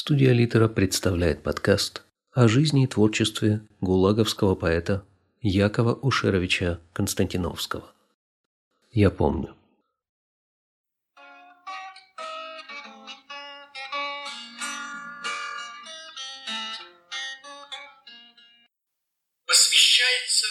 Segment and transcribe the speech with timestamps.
[0.00, 5.04] Студия Литера представляет подкаст о жизни и творчестве гулаговского поэта
[5.40, 7.92] Якова Ушеровича Константиновского.
[8.92, 9.56] Я помню.
[19.46, 20.46] Посвящается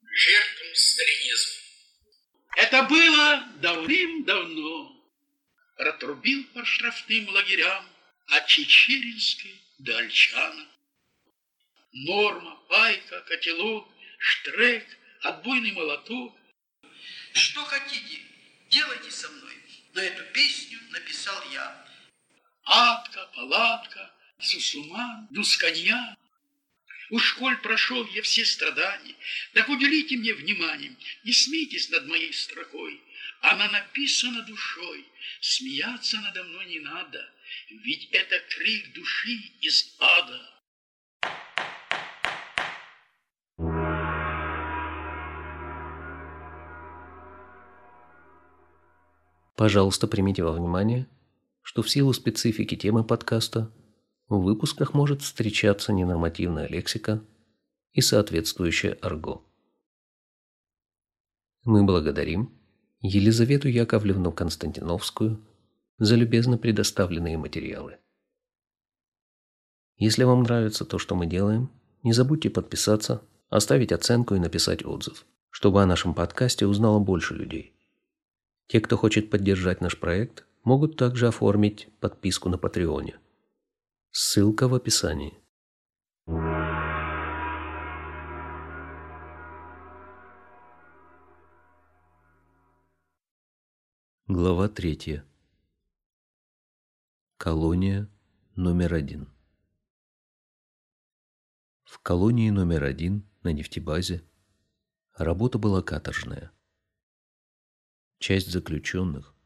[0.00, 1.52] жертвам сталинизма.
[2.56, 4.92] Это было давным-давно.
[5.76, 7.84] Протрубил по штрафным лагерям
[8.28, 10.66] от Чечеринской до Ольчана.
[11.92, 13.88] Норма, пайка, котелок,
[14.18, 14.86] штрек,
[15.22, 16.36] отбойный молоток.
[17.32, 18.20] Что хотите,
[18.68, 19.54] делайте со мной,
[19.94, 21.86] но эту песню написал я.
[22.64, 26.16] Атка, палатка, сусуман, дусканья.
[27.10, 29.14] Уж коль прошел я все страдания,
[29.54, 33.00] так уделите мне внимание, не смейтесь над моей строкой.
[33.40, 35.06] Она написана душой,
[35.40, 37.32] смеяться надо мной не надо,
[37.70, 39.30] ведь это крик души
[39.60, 40.58] из ада.
[49.56, 51.08] Пожалуйста, примите во внимание,
[51.62, 53.74] что в силу специфики темы подкаста
[54.28, 57.24] в выпусках может встречаться ненормативная лексика
[57.92, 59.44] и соответствующее арго.
[61.64, 62.56] Мы благодарим
[63.00, 65.44] Елизавету Яковлевну Константиновскую
[65.98, 67.98] за любезно предоставленные материалы.
[69.96, 71.70] Если вам нравится то, что мы делаем,
[72.04, 77.74] не забудьте подписаться, оставить оценку и написать отзыв, чтобы о нашем подкасте узнало больше людей.
[78.68, 83.18] Те, кто хочет поддержать наш проект, могут также оформить подписку на Патреоне.
[84.10, 85.34] Ссылка в описании.
[94.26, 95.24] Глава третья.
[97.40, 98.10] Колония
[98.56, 99.28] номер один.
[101.84, 104.24] В колонии номер один на нефтебазе
[105.14, 106.50] работа была каторжная.
[108.18, 109.36] Часть заключенных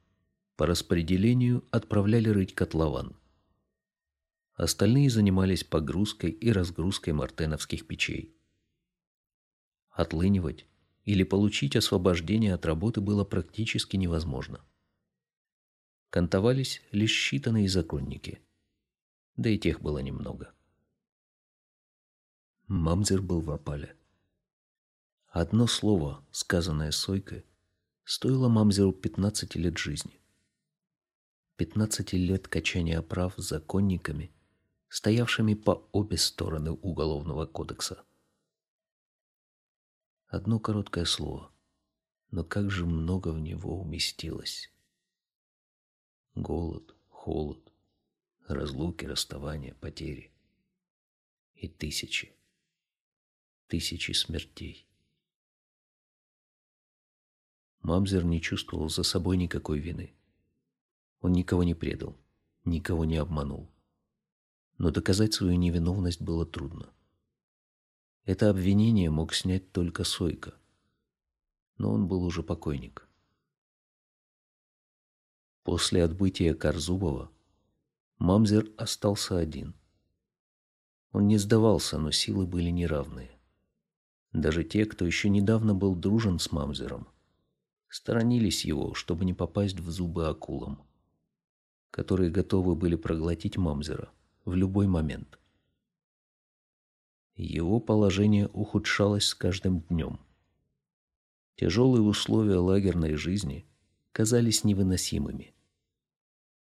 [0.57, 3.15] по распределению отправляли рыть котлован.
[4.55, 8.35] Остальные занимались погрузкой и разгрузкой мартеновских печей.
[9.91, 10.65] Отлынивать
[11.05, 14.65] или получить освобождение от работы было практически невозможно
[16.13, 18.43] кантовались лишь считанные законники.
[19.37, 20.53] Да и тех было немного.
[22.67, 23.97] Мамзер был в опале.
[25.29, 27.47] Одно слово, сказанное Сойкой,
[28.05, 30.21] стоило Мамзеру 15 лет жизни.
[31.57, 34.35] 15 лет качания прав с законниками,
[34.91, 38.05] стоявшими по обе стороны Уголовного кодекса.
[40.27, 41.51] Одно короткое слово,
[42.31, 44.69] но как же много в него уместилось.
[46.35, 47.61] Голод, холод,
[48.49, 50.33] разлуки, расставания, потери.
[51.57, 52.33] И тысячи,
[53.67, 54.87] тысячи смертей.
[57.83, 60.15] Мамзер не чувствовал за собой никакой вины.
[61.21, 62.17] Он никого не предал,
[62.65, 63.71] никого не обманул.
[64.79, 66.91] Но доказать свою невиновность было трудно.
[68.25, 70.55] Это обвинение мог снять только Сойка.
[71.77, 73.07] Но он был уже покойник.
[75.65, 77.31] После отбытия Корзубова
[78.19, 79.75] Мамзер остался один.
[81.13, 83.31] Он не сдавался, но силы были неравные.
[84.33, 87.07] Даже те, кто еще недавно был дружен с Мамзером,
[87.89, 90.83] сторонились его, чтобы не попасть в зубы акулам,
[91.93, 94.11] которые готовы были проглотить Мамзера
[94.45, 95.39] в любой момент.
[97.37, 100.19] Его положение ухудшалось с каждым днем.
[101.55, 103.65] Тяжелые условия лагерной жизни–
[104.13, 105.55] казались невыносимыми.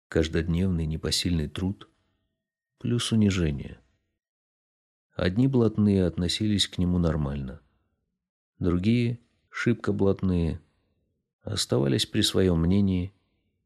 [0.09, 1.89] Каждодневный непосильный труд
[2.79, 3.79] плюс унижение.
[5.15, 7.61] Одни блатные относились к нему нормально,
[8.59, 9.21] другие,
[9.51, 10.61] шибко блатные,
[11.43, 13.13] оставались при своем мнении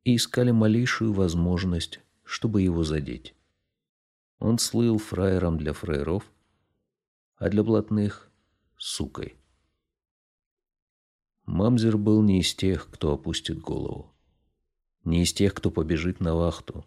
[0.03, 3.35] и искали малейшую возможность, чтобы его задеть.
[4.39, 6.25] Он слыл фраером для фраеров,
[7.37, 8.29] а для блатных—
[8.77, 9.37] сукой.
[11.47, 14.13] Мамзер был не из тех, кто опустит голову.
[15.05, 16.85] Не из тех, кто побежит на вахту.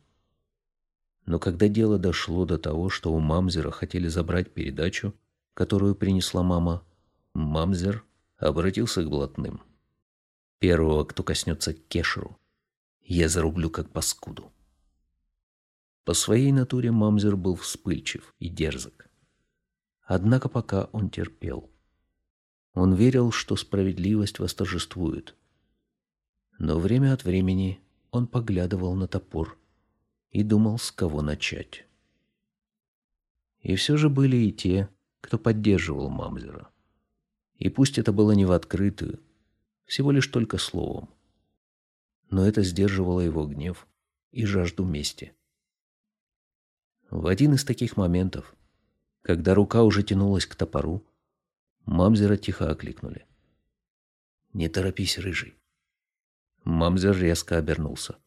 [1.26, 5.14] Но когда дело дошло до того, что у Мамзера хотели забрать передачу,
[5.54, 6.84] которую принесла мама,
[7.34, 8.04] Мамзер
[8.38, 9.62] обратился к блатным.
[10.60, 12.38] Первого, кто коснется Кешеру,
[13.02, 14.52] я зарублю как паскуду.
[16.04, 19.10] По своей натуре Мамзер был вспыльчив и дерзок.
[20.04, 21.72] Однако пока он терпел–
[22.74, 25.36] он верил, что справедливость восторжествует.
[26.58, 27.80] Но время от времени
[28.12, 29.58] он поглядывал на топор
[30.32, 31.86] и думал, с кого начать.
[33.62, 34.90] И все же были и те,
[35.22, 36.70] кто поддерживал Мамзера.
[37.56, 39.20] И пусть это было не в открытую,
[39.86, 41.10] всего лишь только словом.
[42.30, 43.88] Но это сдерживало его гнев
[44.32, 45.34] и жажду мести.
[47.10, 48.56] В один из таких моментов,
[49.24, 51.04] когда рука уже тянулась к топору,
[51.92, 53.26] Мамзера тихо окликнули.
[54.54, 55.58] «Не торопись, рыжий».
[56.64, 58.20] Мамзер резко обернулся.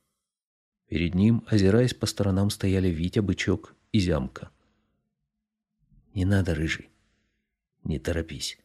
[0.88, 4.50] Перед ним, озираясь по сторонам, стояли Витя, Бычок и Зямка.
[6.12, 6.90] «Не надо, рыжий.
[7.84, 8.58] Не торопись».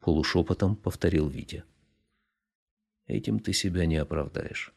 [0.00, 1.64] Полушепотом повторил Витя.
[3.06, 4.74] «Этим ты себя не оправдаешь.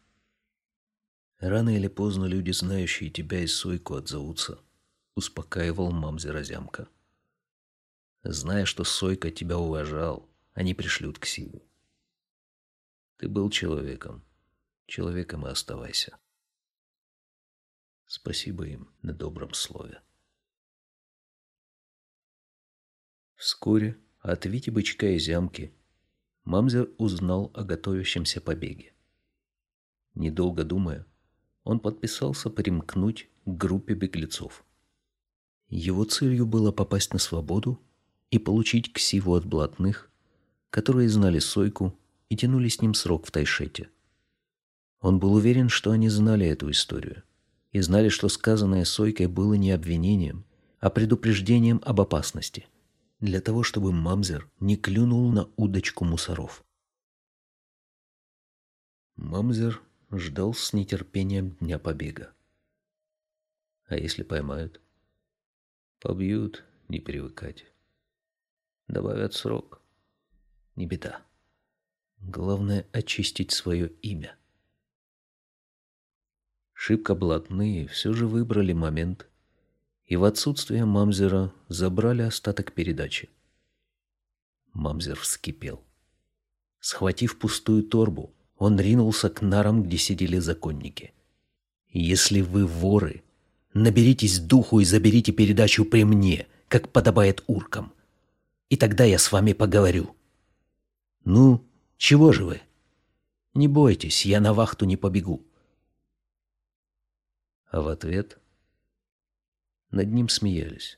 [1.39, 4.61] Рано или поздно люди, знающие тебя и Сойку, отзовутся»,
[5.15, 6.87] успокаивал мамзера Зямка.
[8.23, 11.67] «Зная, что Сойка тебя уважал, они пришлют к Сиву.
[13.17, 14.23] Ты был человеком.
[14.85, 16.17] Человеком и оставайся.
[18.05, 20.01] Спасибо им на добром слове.
[23.35, 25.73] Вскоре от Вити Бычка и Зямки
[26.43, 28.93] Мамзер узнал о готовящемся побеге.
[30.13, 31.05] Недолго думая,
[31.63, 34.65] он подписался примкнуть к группе беглецов.
[35.69, 37.81] Его целью было попасть на свободу
[38.33, 40.09] и получить ксиву от блатных,
[40.71, 41.95] которые знали Сойку
[42.29, 43.91] и тянули с ним срок в Тайшете.
[45.01, 47.21] Он был уверен, что они знали эту историю
[47.71, 50.45] и знали, что сказанное Сойкой было не обвинением,
[50.79, 52.65] а предупреждением об опасности
[53.19, 56.65] для того, чтобы Мамзер не клюнул на удочку мусоров.
[59.15, 59.79] Мамзер
[60.11, 62.33] ждал с нетерпением дня побега.
[63.85, 64.81] А если поймают?
[65.99, 67.67] Побьют, не привыкать.
[68.87, 69.81] Добавят срок.
[70.75, 71.21] Не беда.
[72.19, 74.35] Главное очистить свое имя.
[76.73, 79.27] Шибко блатные все же выбрали момент,
[80.05, 83.29] и в отсутствие Мамзера забрали остаток передачи.
[84.73, 85.81] Мамзер вскипел.
[86.79, 91.13] Схватив пустую торбу, он ринулся к нарам, где сидели законники.
[91.89, 93.23] «Если вы воры,
[93.73, 97.93] наберитесь духу и заберите передачу при мне, как подобает уркам.
[98.73, 100.15] И тогда я с вами поговорю».
[101.25, 101.63] «Ну,
[101.97, 102.61] чего же вы?»
[103.53, 105.45] «Не бойтесь, я на вахту не побегу».
[107.67, 108.39] А в ответ
[109.91, 110.97] над ним смеялись.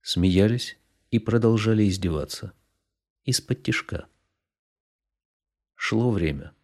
[0.00, 0.78] Смеялись
[1.10, 2.52] и продолжали издеваться.
[3.24, 4.06] Из-под тишка.
[5.74, 6.54] Шло время.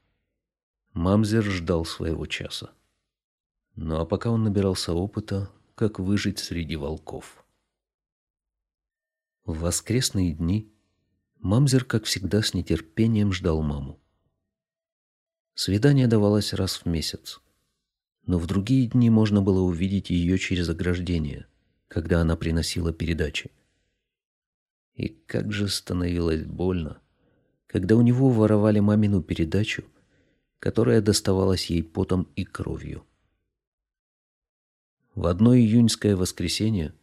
[0.93, 2.70] Мамзер ждал своего часа.
[3.75, 7.44] Ну а пока он набирался опыта, как выжить среди волков.
[9.46, 10.70] В воскресные дни
[11.38, 13.98] Мамзер, как всегда, с нетерпением ждал маму.
[15.54, 17.40] Свидание давалось раз в месяц
[18.26, 21.46] но в другие дни можно было увидеть ее через ограждение,
[21.88, 23.50] когда она приносила передачи.
[24.94, 26.98] И как же становилось больно,
[27.66, 29.84] когда у него воровали мамину передачу,
[30.58, 33.04] которая доставалась ей потом и кровью.
[35.14, 36.94] В одно июньское воскресенье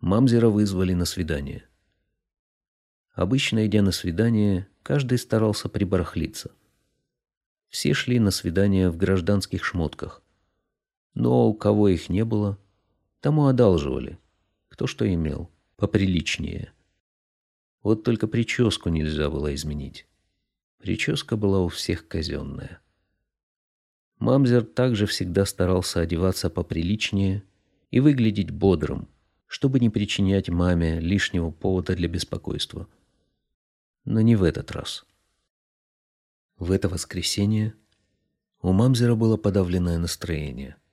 [0.00, 1.66] Мамзера вызвали на свидание.
[3.14, 6.50] Обычно, идя на свидание, каждый старался прибарахлиться.
[7.68, 10.22] Все шли на свидание в гражданских шмотках,
[11.14, 12.58] но у кого их не было,
[13.20, 14.18] тому одалживали,
[14.68, 16.72] кто что имел, поприличнее.
[17.82, 20.06] Вот только прическу нельзя было изменить.
[20.78, 22.80] Прическа была у всех казенная.
[24.18, 27.44] Мамзер также всегда старался одеваться поприличнее
[27.90, 29.08] и выглядеть бодрым,
[29.46, 32.88] чтобы не причинять маме лишнего повода для беспокойства.
[34.04, 35.06] Но не в этот раз.
[36.56, 37.74] В это воскресенье
[38.60, 40.76] у Мамзера было подавленное настроение–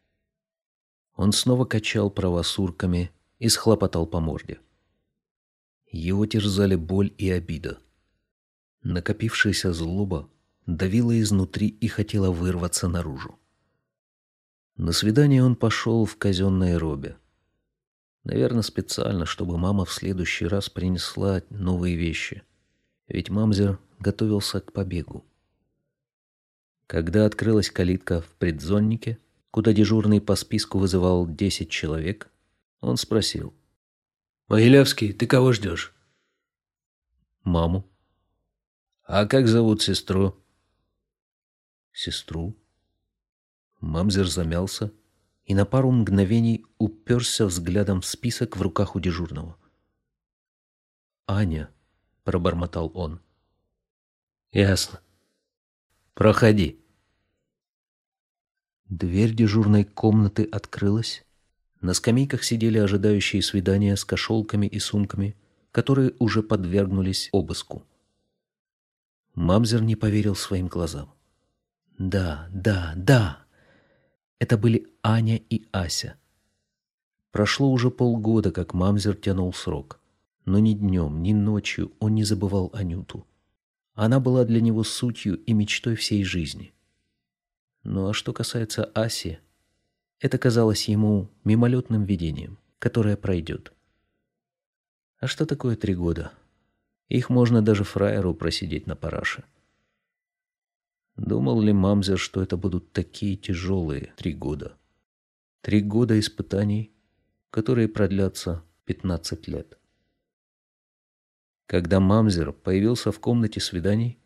[1.15, 4.59] он снова качал права сурками и схлопотал по морде.
[5.91, 7.79] Его терзали боль и обида.
[8.81, 10.29] Накопившаяся злоба
[10.65, 13.37] давила изнутри и хотела вырваться наружу.
[14.77, 17.17] На свидание он пошел в казенной робе.
[18.23, 22.41] Наверное, специально, чтобы мама в следующий раз принесла новые вещи.
[23.11, 25.25] Ведь мамзер готовился к побегу.
[26.87, 29.19] Когда открылась калитка в предзоннике,
[29.51, 32.31] куда дежурный по списку вызывал десять человек,
[32.79, 33.53] он спросил.
[34.47, 35.93] «Могилевский, ты кого ждешь?»
[37.43, 37.85] «Маму».
[39.03, 40.37] «А как зовут сестру?»
[41.91, 42.55] «Сестру».
[43.81, 44.89] Мамзер замялся
[45.43, 49.57] и на пару мгновений уперся взглядом в список в руках у дежурного.
[51.27, 51.69] «Аня»,—
[52.23, 53.19] пробормотал он.
[54.51, 54.99] «Ясно.
[56.13, 56.79] Проходи».
[58.89, 61.23] Дверь дежурной комнаты открылась,
[61.79, 65.35] На скамейках сидели ожидающие свидания с кошелками и сумками,
[65.71, 67.83] которые уже подвергнулись обыску.
[69.33, 71.11] Мамзер не поверил своим глазам.
[71.97, 73.45] Да, да, да.
[74.39, 76.17] Это были Аня и Ася.
[77.31, 80.00] Прошло уже полгода, как Мамзер тянул срок.
[80.45, 83.27] Но ни днем, ни ночью он не забывал Анюту.
[83.93, 86.73] Она была для него сутью и мечтой всей жизни.
[87.83, 89.39] Ну а что касается Аси,
[90.19, 93.73] это казалось ему мимолетным видением, которое пройдет.
[95.19, 96.31] А что такое три года?
[97.09, 99.43] Их можно даже фраеру просидеть на параше.
[101.17, 104.77] Думал ли Мамзер, что это будут такие тяжелые три года?
[105.61, 106.91] Три года испытаний,
[107.49, 109.77] которые продлятся пятнадцать лет.
[111.71, 114.19] Когда Мамзер появился в комнате свиданий,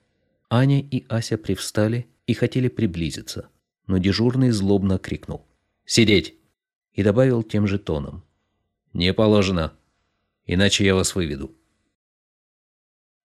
[0.49, 3.49] Аня и Ася привстали и хотели приблизиться,
[3.85, 5.45] но дежурный злобно крикнул
[5.85, 6.33] «Сидеть!»
[6.93, 8.23] и добавил тем же тоном
[8.93, 9.73] «Не положено,
[10.47, 11.55] иначе я вас выведу».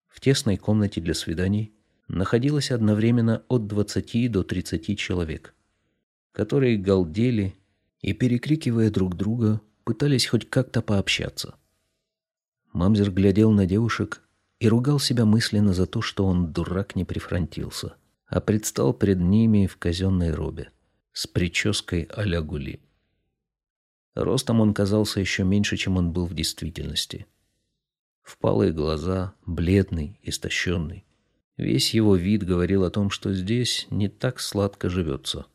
[0.07, 1.73] В тесной комнате для свиданий
[2.07, 5.55] находилось одновременно от 20 до 30 человек,
[6.33, 7.55] которые галдели
[8.03, 11.55] и, перекрикивая друг друга, пытались хоть как-то пообщаться.
[12.73, 14.23] Мамзер глядел на девушек
[14.61, 17.95] и ругал себя мысленно за то, что он, дурак, не прифронтился,
[18.27, 20.71] а предстал перед ними в казенной робе,
[21.13, 22.81] с прической а-ля гули.
[24.15, 27.27] Ростом он казался еще меньше, чем он был в действительности.
[28.23, 31.05] Впалые глаза, бледный, истощенный.
[31.57, 35.47] Весь его вид говорил о том, что здесь не так сладко живется.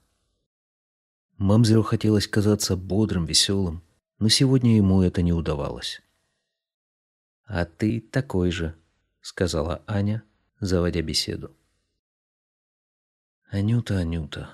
[1.38, 3.84] Мамзеру хотелось казаться бодрым, веселым,
[4.20, 6.02] но сегодня ему это не удавалось.
[7.46, 8.76] «А ты такой же»,—
[9.22, 10.24] сказала Аня,
[10.60, 11.56] заводя беседу.
[13.50, 14.50] «Анюта, Анюта».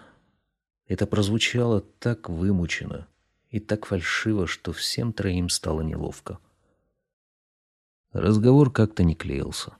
[0.87, 3.07] Это прозвучало так вымученно
[3.49, 6.39] и так фальшиво, что всем троим стало неловко.
[8.11, 9.77] Разговор как-то не клеился.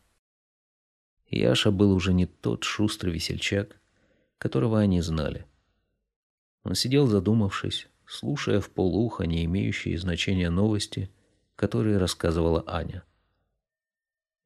[1.28, 3.76] Яша был уже не тот шустрый весельчак,
[4.38, 5.46] которого они знали.
[6.64, 11.10] Он сидел задумавшись, слушая в полуха не имеющие значения новости,
[11.62, 13.04] которые рассказывала Аня.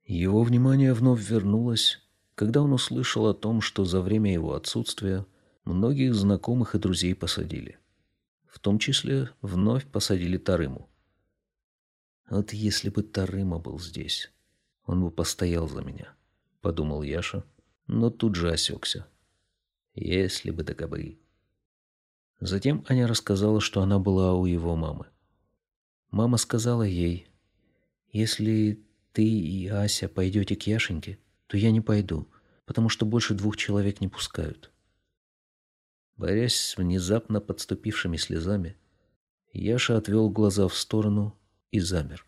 [0.05, 2.01] Его внимание вновь вернулось,
[2.35, 5.25] когда он услышал о том, что за время его отсутствия
[5.63, 7.79] многих знакомых и друзей посадили.
[8.45, 10.89] В том числе вновь посадили Тарыму.
[12.29, 14.31] Вот если бы Тарыма был здесь,
[14.85, 16.15] он бы постоял за меня
[16.65, 17.43] подумал Яша,
[17.85, 19.05] но тут же осекся.
[19.93, 21.19] Если бы да кабы.
[22.39, 25.05] Затем Аня рассказала, что она была у его мамы.
[26.15, 27.27] Мама сказала ей,
[28.13, 28.81] «Если
[29.11, 32.31] ты и Ася пойдете к Яшеньке, то я не пойду,
[32.65, 34.71] потому что больше двух человек не пускают».
[36.15, 38.77] Борясь с внезапно подступившими слезами,
[39.51, 41.37] Яша отвел глаза в сторону
[41.71, 42.25] и замер.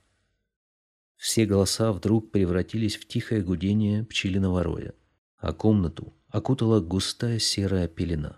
[1.15, 4.95] Все голоса вдруг превратились в тихое гудение пчелиного роя,
[5.37, 8.37] а комнату окутала густая серая пелена.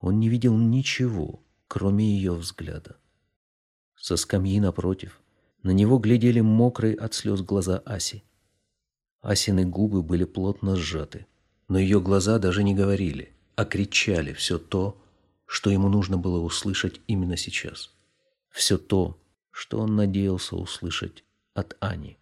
[0.00, 2.98] Он не видел ничего, кроме ее взгляда.
[4.04, 5.22] Со скамьи напротив
[5.62, 8.22] на него глядели мокрые от слез глаза Аси.
[9.22, 11.26] Асины губы были плотно сжаты,
[11.68, 15.02] но ее глаза даже не говорили, а кричали все то,
[15.46, 17.94] что ему нужно было услышать именно сейчас.
[18.50, 19.18] Все то,
[19.50, 22.18] что он надеялся услышать от Ани.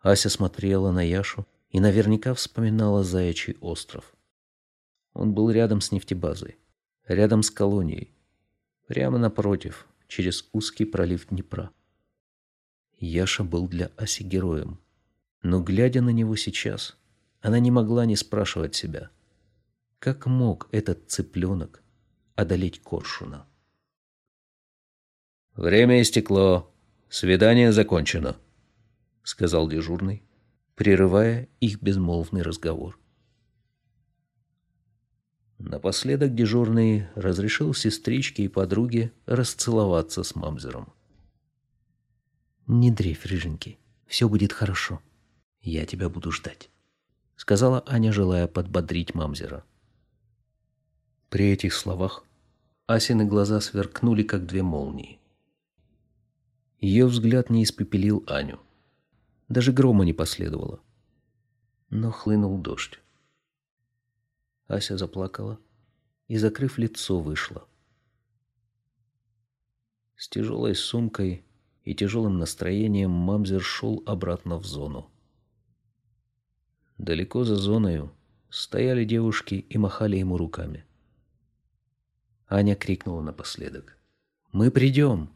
[0.00, 4.12] Ася смотрела на Яшу и наверняка вспоминала Заячий остров.
[5.12, 6.58] Он был рядом с нефтебазой,
[7.06, 8.12] рядом с колонией,
[8.88, 11.70] прямо напротив, через узкий пролив Днепра.
[12.98, 14.78] Яша был для Аси героем,
[15.42, 16.96] но, глядя на него сейчас,
[17.40, 19.10] она не могла не спрашивать себя,
[20.00, 21.82] как мог этот цыпленок
[22.34, 23.46] одолеть коршуна.
[25.54, 26.72] «Время истекло»,
[27.10, 28.36] «Свидание закончено»,—
[29.22, 30.22] сказал дежурный,
[30.74, 32.98] прерывая их безмолвный разговор.
[35.58, 40.92] Напоследок дежурный разрешил сестричке и подруге расцеловаться с мамзером.
[42.68, 45.02] «Не дрейф, рыженький, все будет хорошо.
[45.60, 46.70] Я тебя буду ждать»,—
[47.36, 49.64] сказала Аня, желая подбодрить мамзера.
[51.28, 52.24] При этих словах
[52.86, 55.18] Асины глаза сверкнули, как две молнии.
[56.80, 58.60] Ее взгляд не испепелил Аню.
[59.48, 60.80] Даже грома не последовало.
[61.90, 63.00] Но хлынул дождь.
[64.68, 65.58] Ася заплакала
[66.28, 67.66] и, закрыв лицо, вышла.
[70.16, 71.42] С тяжелой сумкой
[71.84, 75.10] и тяжелым настроением Мамзер шел обратно в зону.
[76.98, 78.12] Далеко за зоною
[78.50, 80.84] стояли девушки и махали ему руками.
[82.46, 83.96] Аня крикнула напоследок.
[84.52, 85.30] «Мы придем!»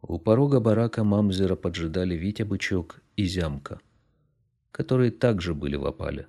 [0.00, 3.80] У порога барака Мамзера поджидали Витя Бычок и Зямка,
[4.70, 6.28] которые также были в опале.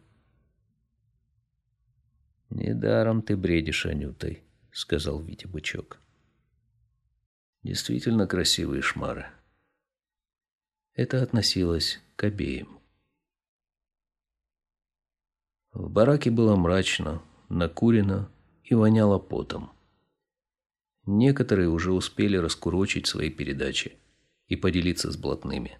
[2.53, 5.99] «Недаром ты бредишь Анютой»,— сказал Витя Бычок.
[7.63, 9.25] «Действительно красивые шмары».
[10.93, 12.77] Это относилось к обеим.
[15.71, 18.29] В бараке было мрачно, накурено
[18.63, 19.71] и воняло потом.
[21.07, 23.97] Некоторые уже успели раскурочить свои передачи
[24.45, 25.79] и поделиться с блатными.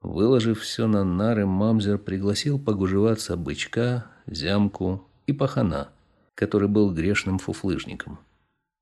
[0.00, 5.90] Выложив все на нары, Мамзер пригласил погужеваться бычка, зямку и пахана,
[6.34, 8.18] который был грешным фуфлыжником.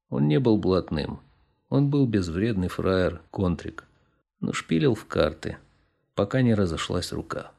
[0.09, 1.21] Он не был блатным,
[1.69, 3.85] он был безвредный фраер, контрик,
[4.39, 5.59] но шпилил в карты,
[6.15, 7.51] пока не разошлась рука.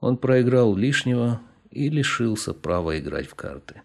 [0.00, 3.82] Он проиграл лишнего и лишился права играть в карты.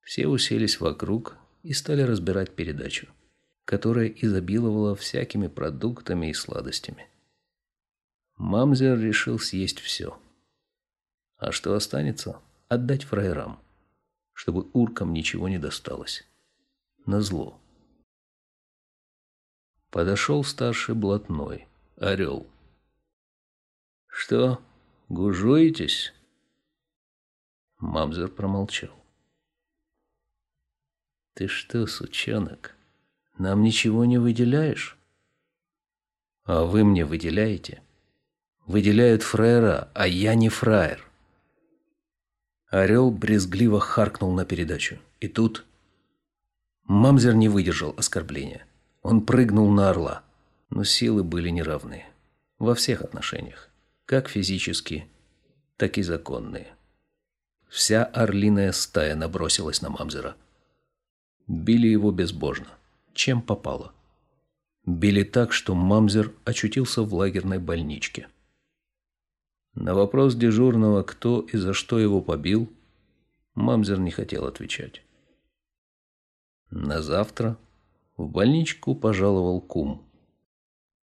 [0.00, 3.08] Все уселись вокруг и стали разбирать передачу,
[3.66, 7.08] которая изобиловала всякими продуктами и сладостями.
[8.36, 10.18] Мамзер решил съесть все.
[11.36, 12.40] А что останется,
[12.74, 13.58] отдать фраерам,
[14.32, 16.26] чтобы уркам ничего не досталось.
[17.06, 17.60] Назло.
[19.90, 22.46] Подошел старший блатной, орел.
[24.06, 24.62] «Что,
[25.08, 26.12] гужуетесь?»
[27.78, 29.04] Мамзер промолчал.
[31.34, 32.76] Ты что, сучонок,
[33.38, 34.96] нам ничего не выделяешь?
[36.44, 37.82] А вы мне выделяете?
[38.66, 41.04] Выделяют фраера, а я не фраер.
[42.74, 44.98] Орел брезгливо харкнул на передачу.
[45.20, 45.64] И тут...
[46.86, 48.66] Мамзер не выдержал оскорбления.
[49.00, 50.24] Он прыгнул на орла.
[50.70, 52.04] Но силы были неравные.
[52.58, 53.70] Во всех отношениях.
[54.06, 55.06] Как физически,
[55.76, 56.74] так и законные.
[57.68, 60.34] Вся орлиная стая набросилась на Мамзера.
[61.46, 62.70] Били его безбожно,
[63.12, 63.92] чем попало.
[64.84, 68.26] Били так, что Мамзер очутился в лагерной больничке.
[69.74, 72.72] На вопрос дежурного, кто и за что его побил,
[73.54, 75.02] Мамзер не хотел отвечать.
[76.70, 77.58] На завтра
[78.16, 80.08] в больничку пожаловал кум,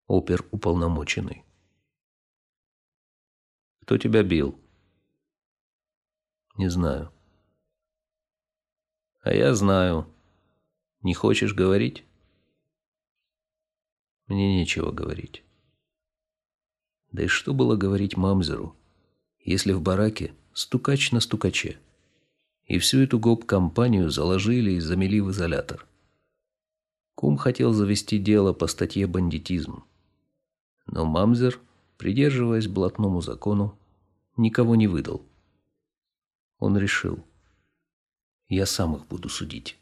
[0.08, 1.44] опер уполномоченный.
[3.82, 4.60] «Кто тебя бил?»
[6.56, 7.12] «Не знаю».
[9.22, 10.12] «А я знаю»,
[11.04, 12.06] не хочешь говорить?
[14.28, 15.44] Мне нечего говорить.
[17.12, 18.76] Да и что было говорить Мамзеру,
[19.44, 21.78] если в бараке стукач на стукаче,
[22.66, 25.86] и всю эту гоп-компанию заложили и замели в изолятор?
[27.16, 29.84] Кум хотел завести дело по статье «Бандитизм».
[30.88, 31.60] Но Мамзер,
[31.98, 33.78] придерживаясь блатному закону,
[34.38, 35.24] никого не выдал.
[36.60, 37.24] Он решил,
[38.48, 39.78] я сам их буду судить.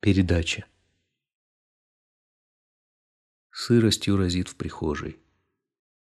[0.00, 0.64] Передача.
[3.52, 5.18] Сыростью разит в прихожей.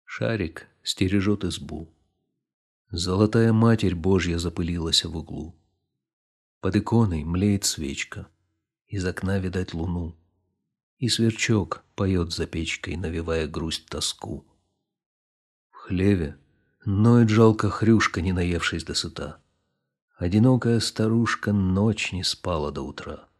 [0.05, 1.89] Шарик стережет избу.
[2.91, 5.59] Золотая Матерь Божья запылилась в углу.
[6.61, 8.29] Под иконой млеет свечка.
[8.87, 10.15] Из окна видать луну.
[10.99, 14.47] И сверчок поет за печкой, навевая грусть тоску.
[15.71, 16.39] В хлеве
[16.85, 19.43] ноет жалко хрюшка, не наевшись до сыта.
[20.19, 23.31] Одинокая старушка ночь не спала до утра.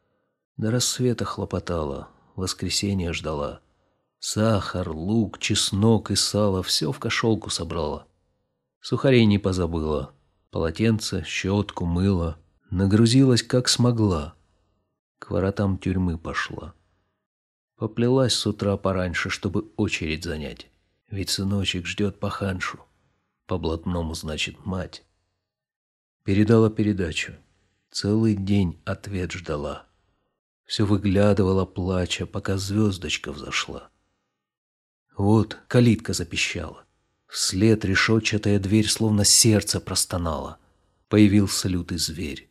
[0.57, 3.61] До рассвета хлопотала, воскресенье ждала.
[4.21, 8.07] Сахар, лук, чеснок и сало все в кошелку собрала.
[8.81, 10.15] Сухарей не позабыла,
[10.51, 12.39] полотенце, щетку, мыло.
[12.71, 14.35] Нагрузилась, как смогла.
[15.19, 16.75] К воротам тюрьмы пошла.
[17.77, 20.69] Поплелась с утра пораньше, чтобы очередь занять.
[21.09, 22.81] Ведь сыночек ждет паханшу.
[23.47, 25.05] По блатному, значит, мать.
[26.25, 27.35] Передала передачу.
[27.91, 29.86] Целый день ответ ждала
[30.67, 33.91] все выглядывала плача, пока звездочка взошла.
[35.17, 36.85] Вот калитка запищала.
[37.29, 40.59] Вслед решетчатая дверь словно сердце простонала.
[41.09, 42.51] Появился лютый зверь.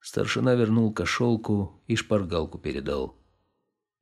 [0.00, 3.16] Старшина вернул кошелку и шпаргалку передал.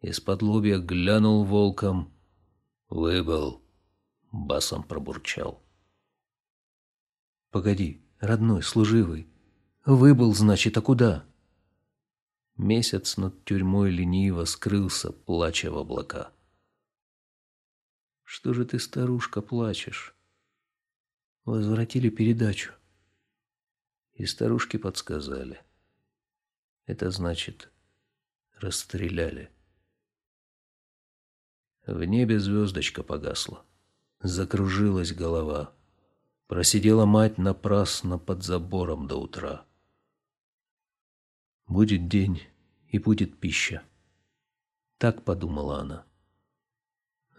[0.01, 2.13] Из-под лобья глянул волком.
[2.89, 3.63] «Выбыл»,—
[4.33, 5.63] басом пробурчал.
[7.51, 9.29] «Погоди, родной, служивый.
[9.85, 11.27] Выбыл, значит, а куда?»
[12.57, 16.33] Месяц над тюрьмой лениво скрылся, плача в облака.
[18.23, 20.15] «Что же ты, старушка, плачешь?»
[21.45, 22.73] Возвратили передачу.
[24.15, 25.63] И старушки подсказали.
[26.87, 27.71] Это значит,
[28.57, 29.51] расстреляли.
[31.87, 33.65] В небе звездочка погасла.
[34.21, 35.73] Закружилась голова.
[36.49, 39.67] Просидела мать напрасно под забором до утра.
[41.67, 42.43] Будет день,
[42.89, 43.83] и будет пища.
[44.99, 46.07] Так подумала она.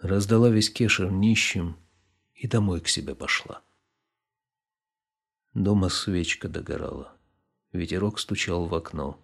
[0.01, 1.77] Раздала весь кешер нищим
[2.35, 3.63] и домой к себе пошла.
[5.53, 7.17] Дома свечка догорала.
[7.71, 9.19] Ветерок стучал в окно.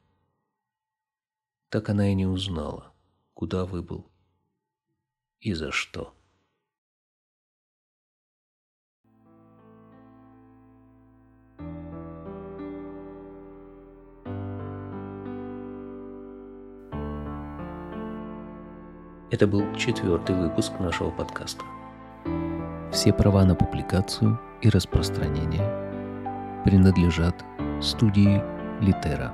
[1.70, 2.94] Так она и не узнала,
[3.34, 4.10] куда выбыл
[5.40, 6.16] и за что.
[19.34, 21.64] Это был четвертый выпуск нашего подкаста.
[22.92, 25.68] Все права на публикацию и распространение
[26.64, 27.44] принадлежат
[27.82, 28.44] студии
[28.80, 29.34] Литера.